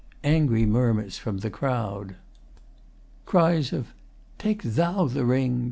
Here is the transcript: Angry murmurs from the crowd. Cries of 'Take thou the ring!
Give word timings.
Angry 0.23 0.65
murmurs 0.65 1.19
from 1.19 1.37
the 1.45 1.51
crowd. 1.51 2.15
Cries 3.27 3.71
of 3.71 3.93
'Take 4.39 4.63
thou 4.63 5.05
the 5.05 5.25
ring! 5.25 5.59